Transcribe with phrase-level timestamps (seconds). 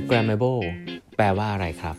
[0.00, 0.62] Instagrammable
[1.16, 1.96] แปลว่าอะไรครับ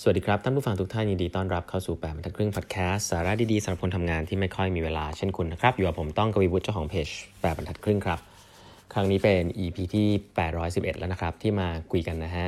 [0.00, 7.08] สวัสดีครับ ท่านผู้ฟังทุกท่านยินดีต้อนรับเข้าสู่แปดบรรทัดครึ่งพอดแคสต์สาระดีๆสำหรับคนทำงานที่ไม่ค่อยมีเวลาเช่นคุณนะครับ อยู่กับผมต้องกวีวุฒิเจ้าของเพจ
[7.40, 8.20] แปดบรรทัดครึ่งครับ
[8.92, 10.08] ครั้งนี้เป็น EP ที่
[10.54, 12.46] 811 แล้วนะครับ ที่มาคุยกันนะฮะ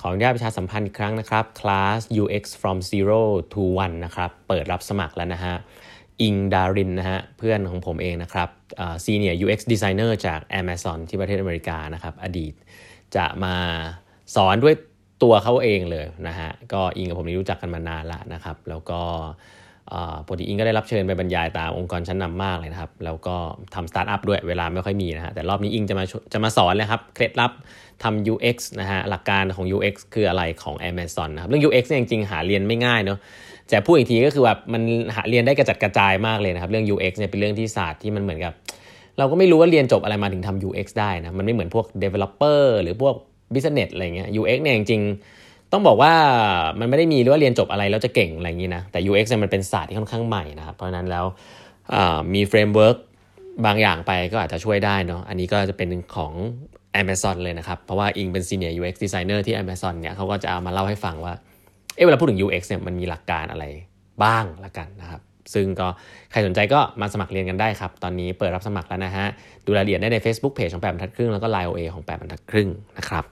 [0.00, 3.20] ขออนุญาตประชาสัมพันธ์อีกครั้งนะครับคลาส UX from zero
[3.52, 5.54] to one นะครับเปิดรับสมัครแล้วนะฮะ
[6.22, 8.48] อิงดารินนะฮะเพื่อนของผมเองนะครับ
[9.04, 12.54] senior UX designer จาก Amazon ที่ประเทศอเมริกานะครับอดีต
[13.16, 13.54] จะมา
[14.36, 14.74] สอนด้วย
[15.22, 19.00] ตัวเขาเองเลยนะฮะก็อิงกับผมนี่รู้จักกันมานานละนะครับ แล้วก็
[20.26, 23.36] ปกติอิงก็ได้รับเชิญไปบรรยายตามองค์กรชั้นนำมากเลยนะครับ แล้วก็
[23.74, 27.52] ทำสตาร์ทอัพด้วยเวลาไม่ค่อยมีนะฮะแต่รอบนี้อิงจะมาจะมาสอนเลยครับเคล็ดลับ
[28.02, 33.18] ทำ UX นะฮะหลักการของ UX คืออะไรของ Amazon นะครับเรื่อง UX เนี่ยจริงๆหาเรียนไม่ง่ายเนาะ
[33.68, 34.82] แต่พูดอีกทีก็คือแบบมัน
[35.16, 38.52] หาเรียนได้กระจัดกระจายมากเลยนะครับ เรื่อง UX เนี่ยเป็นเรื่องที่ศาสตร์ที่มันเหมือนกับ
[39.18, 43.14] เราก็ไม่รู้ว่าเรียนจบอะไรมาถึงทำ UX ได้นะ มันไม่เหมือนพวก developer หรือพวก
[43.54, 45.02] business อะไรเงี้ย UX เนี่ยจริง
[45.72, 46.12] ต้องบอกว่า
[46.80, 51.24] มันไม่ได้มีหรือว่าเรียนจบอะไรแล้วจะเก่งอะไรอย่างนี้นะ แต่ UX เนี่ยมันเป็นศาสตร์ที่ค่อนข้างใหม่นะครับ เพราะนั้นแล้ว
[52.34, 52.96] มี framework
[53.66, 56.32] บางอย่างไปก็อาจจะช่วยได้เนาะ อันนี้ก็จะเป็นของ
[57.02, 61.34] Amazon เลยนะครับ เพราะว่าอิงเป็น Senior UX Designer ที่ Amazon เนี่ยเขาก็จะเอามาเล่าให้ฟังว่า
[61.94, 63.64] เออเวลาพูดถึง UX เนี่ยมันมีหลักการอะไร
[64.24, 65.20] บ้างละกันนะครับ
[65.54, 65.88] ซึ่งก็
[66.30, 69.26] ใครสนใจก็มาสมัครเรียนกันได้ครับ ตอนนี้เปิดรับสมัครแล้วนะฮะ
[69.64, 73.24] ดูรายละเอียดได้ใน Facebook Page ของแปดบรรทัดครึ่งแล้วก็ Line OA ของแปดบรรทัดครึ่งนะครับ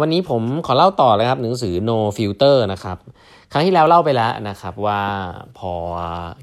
[0.00, 2.98] วันนี้ผมขอเล่าต่อเลยครับหนังสือ No Filter นะครับ
[3.52, 5.02] ครั้งที่แล้วเล่าไปแล้วนะครับว่า
[5.58, 5.72] พอ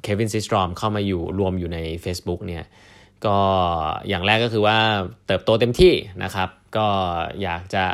[0.01, 2.63] เควินซิสตรอมเข้ามาอยู่รวมอยู่ใน Facebook เนี่ย
[3.25, 3.37] ก็
[4.07, 4.77] อย่างแรกก็คือว่า
[5.27, 6.87] เติบโตเต็มที่นะครับ ก็
[7.41, 7.85] อยากจะ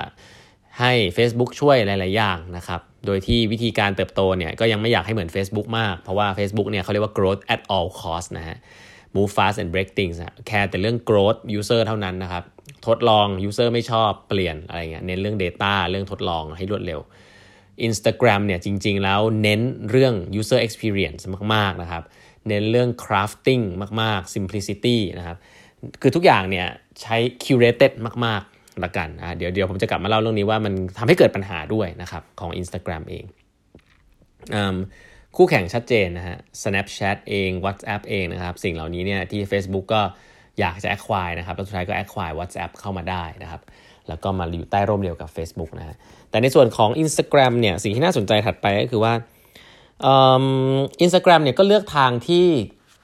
[0.80, 8.28] ให้ Facebook ช่วยหลาย ๆ อย่างนะครับ โดยที่วิธีการเติบโตเนี่ยก็ยังไม่อยากให้เหมือน Facebook มาก เพราะว่า Facebook เนี่ยเขาเรียกว่า growth at all cost
[8.38, 8.58] นะฮะ
[9.16, 10.16] move fast and break things
[10.48, 12.44] แค่แต่เรื่อง growth user เท่านั้นนะครับ
[12.88, 17.00] ทดลอง user ไม่ชอบเปลี่ยนอะไรเงี้ยเน้นเรื่อง data เรื่องทดลองให้รวดเร็ว
[17.88, 21.22] Instagram เนี่ยจริง ๆ แล้วเน้นเรื่อง user experience
[21.54, 22.04] มาก ๆ นะครับ
[22.48, 23.64] เน้นเรื่อง crafting
[24.02, 25.38] มาก ๆ simplicity นะครับ
[26.02, 26.67] คือทุกอย่างเนี่ย
[27.02, 27.92] ใช้ curated
[28.26, 28.42] มาก
[28.83, 33.26] ละกันอะเดี๋ยวเดี๋ยวผมจะกลับมาเล่าเรื่องนี้ว่ามันทำให้เกิดปัญหาด้วยนะครับของ Instagram เอง
[35.36, 40.02] คู่แข่งชัดเจนนะฮะ Snapchat เอง WhatsApp เองนะครับ สิ่งเหล่านี้เนี่ยที่ Facebook ก็
[40.60, 43.61] อยากจะ acquire นะครับ แล้วสุดท้ายก็ acquire WhatsApp เข้ามาได้นะครับ
[44.08, 45.95] แล้วก็มาอยู่ใต้ร่มเดียวกับ Facebook นะฮะ
[46.30, 49.14] แต่ในส่วนของ Instagram เนี่ย สิ่งที่น่าสนใจถัดไปก็คือว่า
[51.02, 52.48] อินสตาแกรมเนี่ยก็เลือกทางที่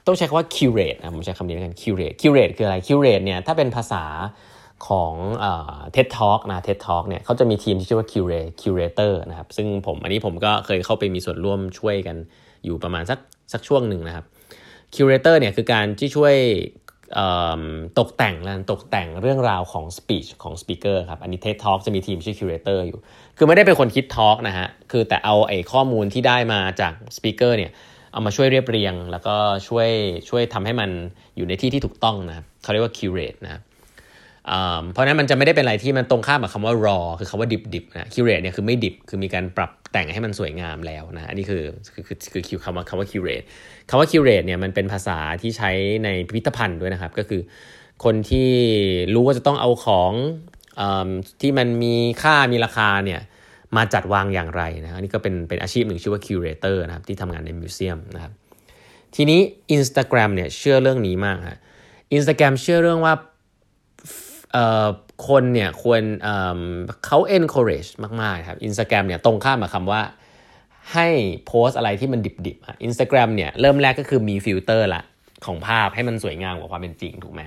[0.06, 4.04] ต้องใช้คำว่า curate นะผมใช้คำนี้แล้วกัน curate curate คืออะไร curate เนี่ยถ้าเป็นภาษา
[4.88, 12.16] ของเอ่อ TED Talk นะ TED Talk เนี่ยเขาจะมีทีมที่ชื่อว่า curate curator นะครับซึ่งผมอันนี้ผมก็เคยเข้าไปมีส่วนร่วมช่วยกัน
[12.64, 13.18] อยู่ประมาณสัก
[13.52, 14.24] สักช่วงหนึ่งนะครับ
[14.94, 16.36] curator เนี่ยคือการที่ช่วย
[17.98, 22.98] ตกแต่งแล้วตกแต่งเรื่องราวของ speech ของ speaker ครับอันนี้ TED Talk จะมีทีมชื่อ curator อยู่
[23.36, 27.70] คือไม่ได้เป็นคนคิด talk นะฮะคือแต่เอาไอ้ข้อมูลที่ได้มาจาก speaker เนี่ย
[28.12, 29.36] เอามาช่วยเรียบเรียง แล้วก็
[29.68, 29.88] ช่วย
[30.28, 30.90] ช่วยทำให้มัน
[31.36, 33.62] อยู่ในที่ที่ถูกต้องนะครับเขาเรียกว่า curate นะครับ
[34.92, 41.62] เพราะนั้นมันจะไม่ได้เป็นอะไรที่มันตรงข้ามกับคำว่า raw คือคำว่าดิบดิบนะ curate เนี่ยคือไม่ดิบ คือมีการปรับแต่งให้มันสวยงามแล้วนะ อันนี้คือ
[41.94, 43.46] คือคือคือคือคำว่าคำว่า curate
[43.88, 45.70] คำว่า curate เนี่ยมันเป็นภาษาที่ใช้
[46.04, 47.40] ในพิพิธภัณฑ์ด้วยนะครับ ก็คือ
[48.04, 48.50] คนที่
[49.14, 50.12] รู้ว่าจะต้องเอาของ
[50.80, 50.82] อ
[51.40, 53.20] ที่มันมีค่ามีราคาเนี่ย
[53.76, 58.32] มาจัดวางอย่างไรนะอันนี้ก็เป็นเป็นอาชีพหนึ่งชื่อว่า curator นะครับที่ทำงานใน museum นะครับ
[59.14, 59.40] ทีนี้
[59.76, 61.58] Instagram เนี่ยเชื่อเรื่องนี้มากฮะ
[62.16, 63.14] Instagram เชื่อเรื่องว่า
[65.28, 67.90] คนเนี่ยควรเเขา encourage
[68.22, 70.02] มากๆครับ Instagram เนี่ยตรงข้ามกับคำว่า
[70.94, 71.08] ให้
[71.46, 75.02] โพสอะไรที่มันดิบๆอินสตาแกรมเนี่ยเริ่มแรกก็คือมีฟิลเตอร์ละ
[75.46, 77.42] ของภาพให้มันสวยงามกว่าความเป็นจริงถูกไหม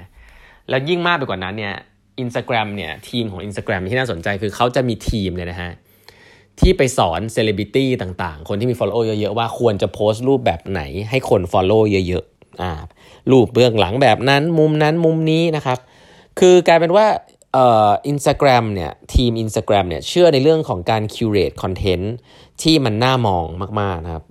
[0.70, 1.76] แล้วยิ่งมากไปกว่านั้นเนี่ย
[2.20, 5.72] อินสตาแกรมเนี่ยทีมของ Instagram ที่น่าสนใจคือเขาจะมีทีมเนี่ยนะฮะ
[6.60, 12.72] ที่ไปสอนเซเลบริตี้ต่างๆ คนที่มี Follow เยอะๆ ว่าควรจะโพสต์รูปแบบไหนให้คน Follow เยอะๆอ่า
[13.32, 15.80] รูปเบื้องหลังแบบนั้นมุมนั้นมุมนี้นะครับ
[16.40, 17.08] คือกลายเป็นว่า
[17.54, 22.06] เอ่ออินสตาแกรมเนี่ยทีม Instagram เนี่ยเชื่อในเรื่องของการ curate content
[22.62, 23.46] ที่มันน่ามอง
[23.82, 24.24] มาก ๆ นะครับ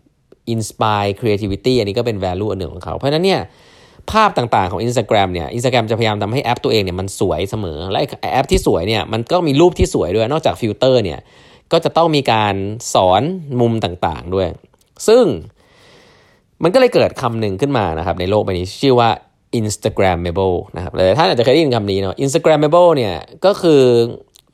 [0.54, 3.40] inspire creativity อันนี้ก็เป็น value อันหนึ่งของเขา เพราะฉะนั้นเนี่ย
[4.10, 7.98] ภาพต่างๆของ Instagram เนี่ย Instagram จะพยายามทำให้แอปตัวเองเนี่ยมันสวยเสมอ และ
[8.32, 11.18] แอปที่สวยเนี่ยมันก็มีรูปที่สวยด้วย นอกจากฟิลเตอร์เนี่ย
[11.72, 12.54] ก็จะต้องมีการ
[12.94, 13.22] สอน
[13.60, 14.48] มุมต่างๆด้วย
[15.08, 15.24] ซึ่ง
[16.62, 19.10] มันก็เลยเกิดคำหนึ่งขึ้นมานะครับในโลกใบนี้ชื่อว่า
[19.58, 23.14] Instagrammable นะครับเลยท่านอาจจะเคยได้ยินคำนี้เนาะ Instagrammable เนี่ย
[23.44, 23.82] ก็คือ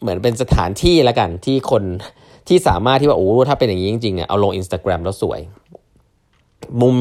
[0.01, 1.83] เหมือนเป็นสถานที่ละกันที่คน
[2.49, 5.41] ที่สามารถที่ว่าโอ้ถ้าเป็นอย่างนี้จริงๆเนี่ยเอาลง Instagram แล้วสวย
[6.81, 6.97] มุม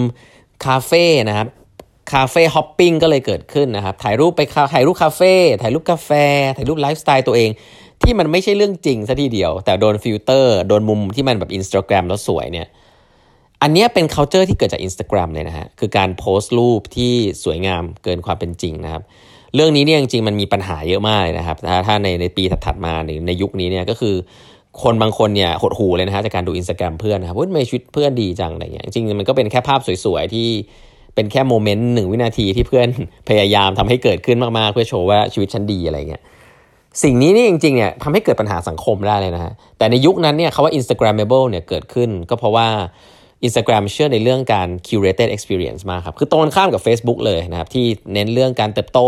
[0.65, 1.47] คาเฟ่นะครับ
[2.13, 4.41] cafe hopping ก็เลยเกิดขึ้นนะครับ ถ่ายรูปไป
[4.73, 6.11] ถ่ายรูปคาเฟ่ถ่ายรูปกาแฟ
[6.57, 7.49] ถ่ายรูปไลฟ์สไตล์ตัวเอง
[8.03, 12.67] ที่มันไม่ใช่เรื่องจริงซะทีเดียว แต่โดนฟิลเตอร์ โดนมุมที่มันแบบอินสตาแกรมแล้วสวยเนี่ย
[13.61, 17.13] อันนี้เป็น c u เจอร์ที่เกิดจาก Instagram เลยนะฮะ คือการโพสต์รูปที่
[17.43, 19.03] สวยงามเกินความเป็นจริงนะครับ
[19.55, 24.15] เรื่องนี้เนี่ยจริงๆมันมีปัญหาเยอะมากเลยนะครับ ถ้าถ้าในในปีถัดๆมาหรือในยุคนี้เนี่ยก็คือ
[24.83, 30.47] คนบางคนเนี่ยหดหูเลยนะฮะจากการดูอินสตาแกรมเพื่อนนะครับว่าไม่ชีวิตเพื่อนดีจังอะไรเงี้ยจริงๆมันก็เป็นแค่ภาพสวยๆที่
[31.15, 32.87] เป็นแค่โมเมนต์หนึ่งวินาทีที่เพื่อน
[33.29, 36.23] พยายามทำให้เกิดขึ้นมากๆ เพื่อโชว์ว่าชีวิตฉันดีอะไรเงี้ย
[37.03, 42.67] สิ่งนี้นี่จริงๆเนี่ยทำให้เกิดปัญหาสังคมได้เลยนะฮะแต่ในยุคนั้นเนี่ยคาว่า Instagrammable เนี่ยเกิดขึ้นก็เพราะว่า
[43.45, 48.99] Instagram เชื่อในเรื่องการ curated experience มากครับ คือตรงข้ามกับ Facebook เลยนะครับ ที่เน้นเรื่องการเติบโต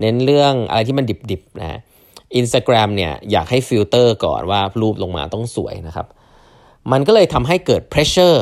[0.00, 1.80] เน้นเรื่องอะไรที่มันดิบๆนะ
[2.36, 6.06] อินสตาแกรมเนี่ยอยากให้ฟิลเตอร์ก่อนว่ารูปลงมาต้องสวยนะครับ
[6.92, 8.38] มันก็เลยทำให้เกิด pressure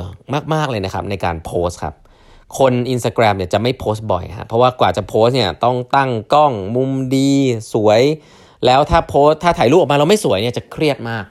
[0.54, 1.94] มาก ๆ เลยนะครับ ในการโพสครับ
[2.58, 7.32] คน Instagram เนี่ยจะไม่โพสต์บ่อยฮะเพราะว่ากว่าจะโพสเนี่ยต้องตั้งกล้องมุมดี
[7.74, 8.02] สวย
[8.66, 11.24] แล้วถ้าโพสถ้าถ่ายรูปออกมาเราไม่สวยเนี่ยจะเครียดมาก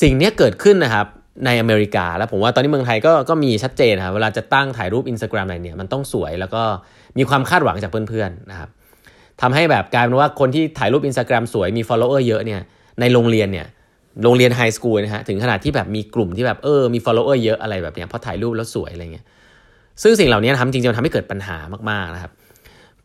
[0.00, 1.06] สิ่งนี้เกิดขึ้นนะครับ
[1.44, 6.62] ในอเมริกา แล้วผมว่าตอนนี้เมืองไทยก็ก็มีชัดเจนครับเวลาจะตั้งถ่ายรูป Instagram อะไรเนี่ยมันต้องสวยแล้วก็
[7.18, 8.68] มีความคาดหวังจากเพื่อนๆนะครับ
[9.42, 12.60] ทำให้แบบกลายเป็นว่าคนที่ถ่ายรูป Instagram สวยมี follower เยอะเนี่ย
[13.00, 13.66] ในโรงเรียนเนี่ย
[14.24, 19.24] โรงเรียน high school นะฮะถึงขนาดที่แบบมีกลุ่มที่แบบเออมี follower เยอะอะไรแบบเนี้ยเพราะถ่ายรูปแล้วสวยอะไรเงี้ย
[20.02, 21.56] ซึ่งสิ่งเหล่านี้ทำจริงๆมันทำให้เกิดปัญหา
[21.90, 22.32] มากๆนะครับ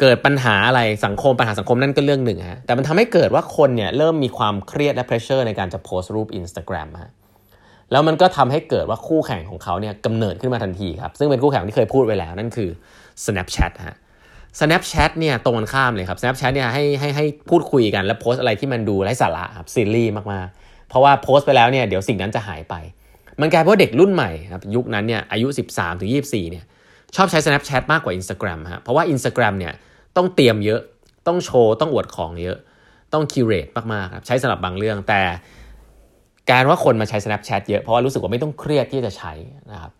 [0.01, 7.11] เกิดปัญหาอะไรสังคมปัญหาสังคมนั่นก็เรื่องหนึ่งฮะแต่มันทำให้เกิดว่าคนเนี่ยเริ่มมีความเครียดและ pressure ในการจะโพสต์รูป Instagram ฮะ
[7.93, 12.69] แล้วมันก็ทำให้เกิดว่าคู่แข่งของเขาเนี่ยกำเนิดขึ้นมาทันทีครับ ซึ่งเป็นคู่แข่งที่เคยพูดไว้แล้วนั่นคือ
[13.25, 13.97] Snapchat ฮะ
[14.59, 22.75] Snapchat เนี่ยตรงกันข้ามเลยครับ Snapchat เนี่ยให้ให้ให้พูดคุยกันแล้วโพสอะไรที่มันดูไร้สาระครับซีรีส์มากๆ เพราะว่าโพสไปแล้วเนี่ยเดี๋ยวสิ่งนั้นจะหายไป
[23.41, 26.65] มันกลายเป็นว่าเด็กรุ่นใหม่ครับยุคนั้นเนี่ยอายุ 13ถึง24เนี่ย
[27.15, 29.73] ชอบใช้ Snapchat มากกว่า Instagram ฮะเพราะว่า Instagram เนี่ย
[30.17, 30.81] ต้องเตรียมเยอะ
[31.27, 32.57] ต้องโชว์ต้องอวดของเยอะ
[33.13, 35.21] ต้องคิวเรตมากๆครับใช้สำหรับบางเรื่องแต่
[36.51, 39.33] การว่าคนมาใช้ Snapchat เยอะเพราะว่ารู้สึกว่าไม่ต้องเครียดที่จะใช้
[39.71, 39.91] นะครับ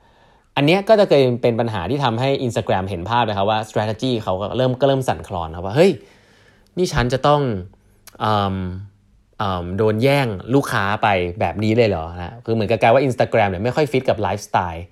[0.56, 5.92] อันนี้ก็จะเคยเป็นปัญหาที่ทำให้ Instagram เห็นภาพเลยครับว่า strategy เขาก็เริ่มก็เริ่มสั่นคลอนครับว่าเฮ้ย
[6.78, 7.42] นี่ฉันจะต้อง
[9.78, 11.08] โดนแย่งลูกค้าไป
[11.40, 14.86] แบบนี้เลยเหรอนะคือเหมือนกับกายว่า Instagram เนี่ยไม่ค่อยฟิตกับไลฟ์สไตล์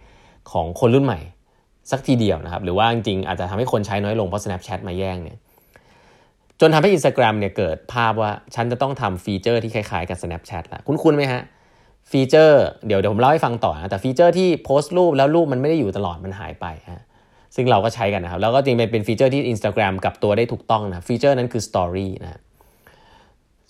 [0.51, 1.19] ของคนรุ่นใหม่
[1.91, 5.37] สักทีเดียวนะครับ หรือว่าจริงๆอาจจะทำให้คนใช้น้อยลงเพราะ Snapchat มาแย่งเนี่ย
[6.61, 11.41] จนทำให้ Instagram เนี่ยเกิดภาพว่า ฉันจะต้องทำฟีเจอร์ที่คล้ายๆกับ Snapchat ละคุ้นๆไหมฮะ
[12.11, 17.03] feature เดี๋ยวเดี๋ยวผมเล่าให้ฟังต่อนะ แต่ feature ที่โพสต์รูปแล้วรูปมันไม่ได้อยู่ตลอดมันหายไปฮะ
[17.55, 22.39] ซึ่งเราก็ใช้กันนะครับ แล้วก็จริงเป็น feature ที่ Instagram ปรับตัวได้ถูกต้องนะ feature นั้นคือ Story นะ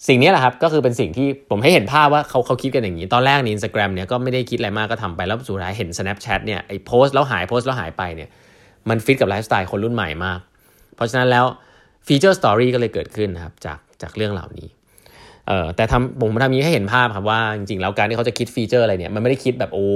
[0.08, 8.30] สิ่งนี้แหละครับก็คือเป็นสิ่งที่ผมให้เห็นภาพว่าเขาเขาคิดกันอย่างนี้ ตอนแรกในอินสตาแกรมเนี่ยก็ไม่ได้คิดอะไรมากก็ทำไปแล้วสุดท้ายเห็น Snapchat เนี่ยไอ้โพสแล้วหายโพสแล้วหายไปเนี่ย
[8.90, 10.40] มันฟิตกับไลฟ์สไตล์คนรุ่นใหม่มาก
[10.96, 11.46] เพราะฉะนั้นแล้ว
[12.08, 14.68] feature story ก็เลยเกิดขึ้นนะครับจากจากเรื่องเหล่านี้
[15.48, 19.88] เอ่อแต่ทำผมทำนี้ให้เห็นภาพครับว่าจริงๆ แล้วการที่เขาจะคิด feature อะไรเนี่ยมันไม่ได้คิดแบบโอ้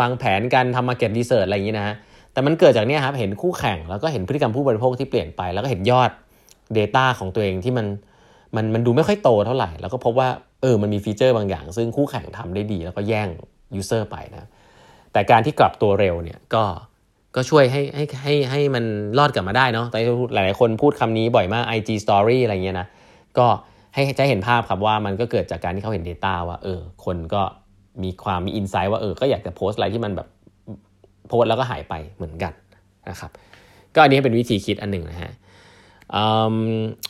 [0.00, 1.94] วางแผนการทำ market research อะไรอย่างนี้นะฮะ
[2.32, 6.10] แต่มันเกิดจากเนี้ยครับเห็นคู่แข่งแล้วก็เห็นพฤติกรรมผู้บริโภคที่เปลี่ยนไป แล้วก็เห็นยอด
[6.78, 7.86] Data ของตัวเองที่มัน
[8.56, 10.28] มันมันดูไม่ค่อยโตเท่าไหร่ แล้วก็พบว่า
[10.62, 13.28] เออมันมี feature บางอย่าง ซึ่งคู่แข่งทำได้ดี แล้วก็แย่ง
[13.74, 14.48] user ไปนะ
[15.12, 16.64] แต่การที่กลับตัวเร็วเนี่ยก็
[17.34, 18.84] ก็ช่วยให้ให้ให้ให้มัน
[19.18, 19.98] รอดกลับมาได้เนาะแต่
[20.34, 22.86] หลายๆคนพูดคำนี้บ่อยมาก IG Story อะไรเงี้ยนะ
[23.38, 23.46] ก็
[23.94, 27.42] ให้จะเห็นภาพครับว่ามันก็เกิดจากการที่เขาเห็น Data ว่าเออคนก็
[28.02, 30.28] มีความมีอินไซต์ว่าเออก็อยากจะโพสอะไรที่มันแบบ
[31.28, 32.52] โพสแล้วก็หายไปเหมือนกัน
[33.10, 33.30] นะครับ
[33.94, 35.32] ก็อันนี้เป็นวิธีคิดอันหนึ่งนะฮะ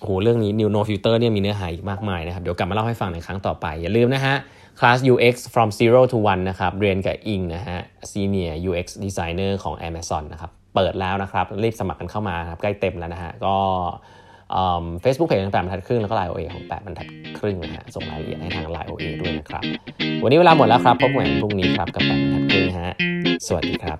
[0.02, 4.36] โหเรื่องนี้ New No Filter เนี่ยมีเนื้อหาอีกมากมายนะครับ เดี๋ยวกลับมาเล่าให้ฟังในครั้งต่อไป อย่าลืมนะฮะ
[4.78, 7.78] คลาส UX from zero to one นะครับ เรียนกับอิงนะฮะ
[8.12, 13.56] Senior UX Designer ของ Amazon นะครับ เปิดแล้วนะครับ รีบสมัครกันเข้ามาครับ ใกล้เต็มแล้วนะฮะ ก็
[15.02, 17.06] เฟซบุ๊กเพจของแปดบรรทัดครึ่ง แล้วก็ไลน์โอเอของแปดบรรทัด
[17.38, 19.62] ครึ่งนะฮะ ส่งรายละเอียดให้ทางไลน์โอเอด้วยนะครับ
[20.22, 22.94] วันนี้เวลาหมดแล้วครับ พบกันพรุ่งนี้ครับ กับแปดบรรทัดครึ่งฮะ
[23.46, 23.98] สวัสดีครับ